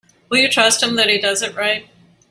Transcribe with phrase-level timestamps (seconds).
[0.29, 1.87] Will you trust him that he does it right?